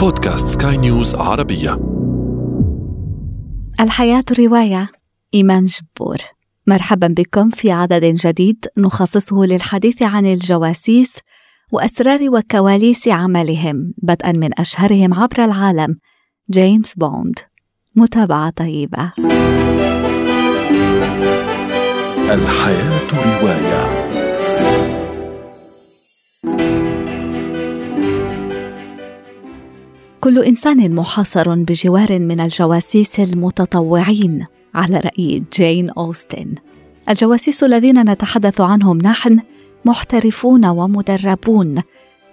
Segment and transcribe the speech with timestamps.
[0.00, 1.80] بودكاست سكاي نيوز عربية.
[3.80, 4.88] الحياة رواية
[5.34, 6.16] إيمان جبور.
[6.66, 11.16] مرحبا بكم في عدد جديد نخصصه للحديث عن الجواسيس
[11.72, 15.98] وأسرار وكواليس عملهم بدءا من أشهرهم عبر العالم
[16.50, 17.38] جيمس بوند.
[17.96, 19.10] متابعة طيبة.
[22.30, 23.99] الحياة رواية.
[30.20, 36.54] كل إنسان محاصر بجوار من الجواسيس المتطوعين على رأي جين أوستن
[37.08, 39.40] الجواسيس الذين نتحدث عنهم نحن
[39.84, 41.82] محترفون ومدربون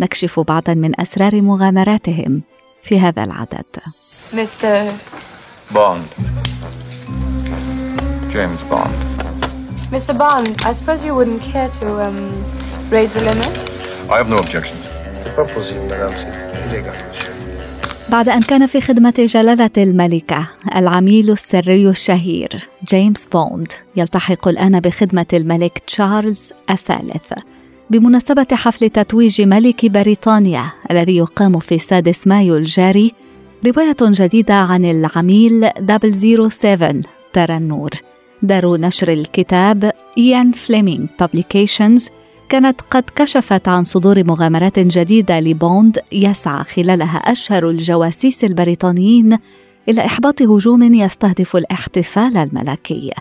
[0.00, 2.42] نكشف بعضا من أسرار مغامراتهم
[2.82, 3.66] في هذا العدد
[4.34, 4.90] مستر
[5.74, 6.06] Bond.
[8.30, 8.94] James Bond.
[9.90, 10.16] Mr.
[10.16, 12.44] Bond, I suppose you wouldn't care to um,
[12.88, 13.52] raise the limit?
[14.08, 14.82] I have no objections.
[15.34, 17.35] Possible, madame, c'est illégal, monsieur.
[18.10, 25.26] بعد أن كان في خدمة جلالة الملكة العميل السري الشهير جيمس بوند يلتحق الآن بخدمة
[25.32, 27.32] الملك تشارلز الثالث.
[27.90, 33.12] بمناسبة حفل تتويج ملك بريطانيا الذي يقام في السادس مايو الجاري
[33.66, 35.70] رواية جديدة عن العميل
[36.50, 36.94] 007
[37.32, 37.90] ترى النور.
[38.42, 42.08] دار نشر الكتاب إيان فليمينج Publications
[42.48, 49.38] كانت قد كشفت عن صدور مغامرات جديدة لبوند يسعى خلالها أشهر الجواسيس البريطانيين
[49.88, 53.12] إلى إحباط هجوم يستهدف الاحتفال الملكي.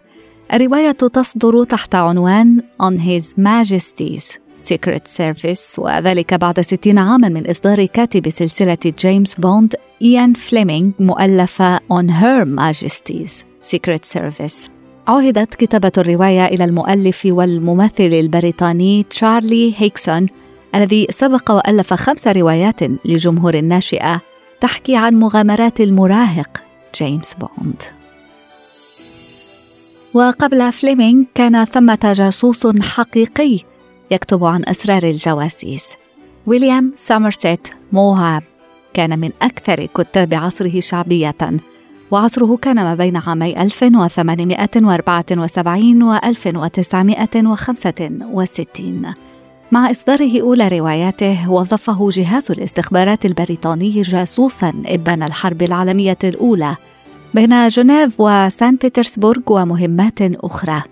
[0.54, 7.86] الرواية تصدر تحت عنوان On His Majesty's Secret Service وذلك بعد ستين عاما من إصدار
[7.86, 13.32] كاتب سلسلة جيمس بوند إيان فليمينج مؤلفة On Her Majesty's
[13.72, 14.75] Secret Service
[15.08, 20.28] عهدت كتابة الرواية إلى المؤلف والممثل البريطاني تشارلي هيغسون
[20.76, 24.22] الذي سبق وألف خمس روايات لجمهور الناشئة
[24.62, 26.62] تحكي عن مغامرات المراهق
[26.96, 27.84] جيمس بوند.
[30.14, 33.60] وقبل فليمينغ كان ثمة جاسوس حقيقي
[34.12, 35.88] يكتب عن أسرار الجواسيس.
[36.48, 38.44] ويليام سامرسيت موم
[38.94, 41.36] كان من أكثر كتاب عصره شعبية.
[42.12, 49.14] وعصره كان ما بين عامي 1874 و 1965
[49.72, 56.76] مع إصداره أولى رواياته وظفه جهاز الاستخبارات البريطاني جاسوسا إبان الحرب العالمية الأولى
[57.34, 60.84] بين جنيف وسان بيترسبورغ ومهمات أخرى.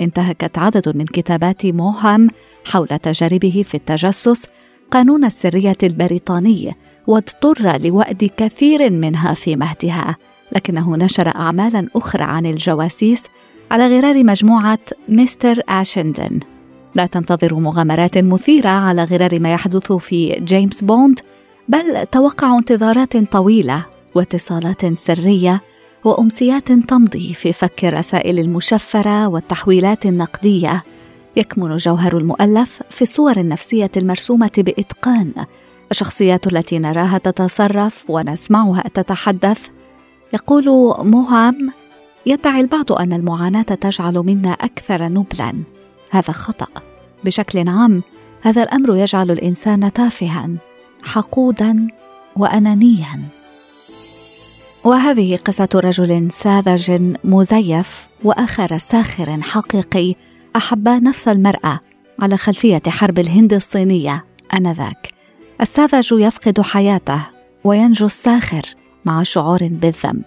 [0.00, 2.28] انتهكت عدد من كتابات موهام
[2.64, 4.46] حول تجاربه في التجسس
[4.90, 10.16] قانون السرية البريطاني واضطر لوأد كثير منها في مهدها.
[10.52, 13.22] لكنه نشر أعمالا أخرى عن الجواسيس
[13.70, 16.40] على غرار مجموعة مستر آشندن.
[16.94, 21.20] لا تنتظروا مغامرات مثيرة على غرار ما يحدث في جيمس بوند
[21.68, 23.84] بل توقعوا انتظارات طويلة
[24.14, 25.60] واتصالات سرية
[26.04, 30.82] وأمسيات تمضي في فك الرسائل المشفرة والتحويلات النقدية.
[31.36, 35.32] يكمن جوهر المؤلف في الصور النفسية المرسومة بإتقان
[35.90, 39.58] الشخصيات التي نراها تتصرف ونسمعها تتحدث
[40.32, 40.64] يقول
[41.06, 41.72] موهام
[42.26, 45.52] يدعي البعض أن المعاناة تجعل منا أكثر نبلا.
[46.10, 46.66] هذا خطأ.
[47.24, 48.02] بشكل عام
[48.42, 50.50] هذا الأمر يجعل الإنسان تافها
[51.02, 51.88] حقودا
[52.36, 53.22] وانانيا.
[54.84, 60.14] وهذه قصة رجل ساذج مزيف وأخر ساخر حقيقي
[60.56, 61.80] أحب نفس المرأة
[62.18, 65.08] على خلفية حرب الهند الصينية آنذاك.
[65.60, 67.20] الساذج يفقد حياته
[67.64, 68.75] وينجو الساخر.
[69.06, 70.24] مع شعور بالذنب.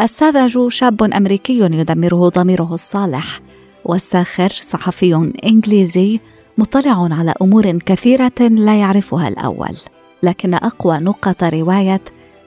[0.00, 3.40] الساذج شاب أمريكي يدمره ضميره الصالح
[3.84, 6.20] والساخر صحفي إنجليزي
[6.58, 9.76] مطلع على أمور كثيرة لا يعرفها الأول.
[10.22, 12.00] لكن أقوى نقط رواية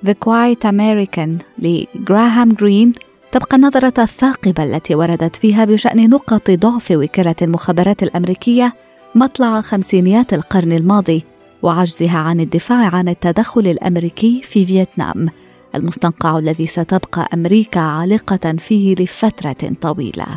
[0.05, 2.93] The Quiet American لجراهام جرين
[3.31, 8.73] تبقى النظرة الثاقبة التي وردت فيها بشأن نقط ضعف وكالة المخابرات الأمريكية
[9.15, 11.23] مطلع خمسينيات القرن الماضي
[11.63, 15.29] وعجزها عن الدفاع عن التدخل الأمريكي في فيتنام.
[15.75, 20.27] المستنقع الذي ستبقى أمريكا عالقة فيه لفترة طويلة.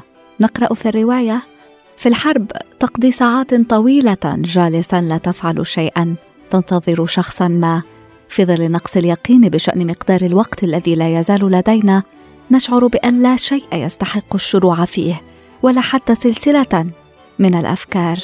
[0.40, 1.42] نقرأ في الرواية
[1.96, 6.14] في الحرب تقضي ساعات طويلة جالسا لا تفعل شيئا.
[6.50, 7.82] تنتظر شخصا ما.
[8.28, 12.02] في ظل نقص اليقين بشأن مقدار الوقت الذي لا يزال لدينا
[12.50, 15.22] نشعر بأن لا شيء يستحق الشروع فيه
[15.62, 16.86] ولا حتى سلسلة
[17.38, 18.18] من الأفكار.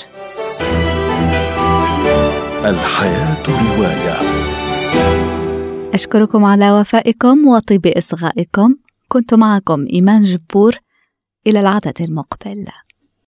[2.65, 4.19] الحياة رواية.
[5.95, 8.77] أشكركم على وفائكم وطيب إصغائكم.
[9.09, 10.79] كنت معكم إيمان جبور.
[11.47, 12.67] إلى العدد المقبل